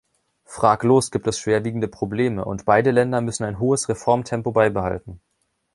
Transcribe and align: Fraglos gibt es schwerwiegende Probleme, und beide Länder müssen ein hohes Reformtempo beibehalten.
Fraglos 0.45 1.11
gibt 1.11 1.27
es 1.27 1.37
schwerwiegende 1.37 1.87
Probleme, 1.87 2.43
und 2.43 2.65
beide 2.65 2.89
Länder 2.89 3.21
müssen 3.21 3.43
ein 3.43 3.59
hohes 3.59 3.87
Reformtempo 3.87 4.51
beibehalten. 4.51 5.21